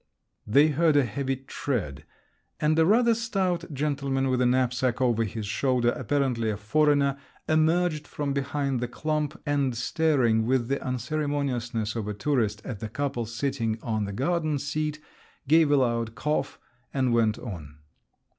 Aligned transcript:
They 0.47 0.69
heard 0.69 0.97
a 0.97 1.03
heavy 1.05 1.35
tread, 1.35 2.05
and 2.59 2.79
a 2.79 2.87
rather 2.87 3.13
stout 3.13 3.71
gentleman 3.71 4.29
with 4.29 4.41
a 4.41 4.47
knapsack 4.47 4.99
over 4.99 5.23
his 5.23 5.45
shoulder, 5.45 5.89
apparently 5.89 6.49
a 6.49 6.57
foreigner, 6.57 7.19
emerged 7.47 8.07
from 8.07 8.33
behind 8.33 8.79
the 8.79 8.87
clump, 8.87 9.39
and 9.45 9.77
staring, 9.77 10.47
with 10.47 10.69
the 10.69 10.83
unceremoniousness 10.83 11.95
of 11.95 12.07
a 12.07 12.15
tourist, 12.15 12.63
at 12.65 12.79
the 12.79 12.89
couple 12.89 13.27
sitting 13.27 13.77
on 13.83 14.05
the 14.05 14.11
garden 14.11 14.57
seat, 14.57 14.99
gave 15.47 15.69
a 15.69 15.77
loud 15.77 16.15
cough 16.15 16.57
and 16.91 17.13
went 17.13 17.37
on. 17.37 17.77